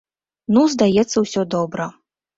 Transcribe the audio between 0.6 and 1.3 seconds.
здаецца,